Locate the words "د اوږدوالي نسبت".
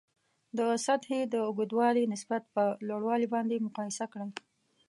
1.33-2.43